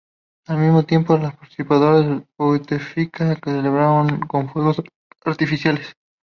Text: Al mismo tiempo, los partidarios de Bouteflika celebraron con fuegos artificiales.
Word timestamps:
Al 0.47 0.57
mismo 0.57 0.81
tiempo, 0.83 1.15
los 1.15 1.35
partidarios 1.35 2.05
de 2.07 2.25
Bouteflika 2.35 3.37
celebraron 3.45 4.21
con 4.21 4.49
fuegos 4.49 4.81
artificiales. 5.25 5.93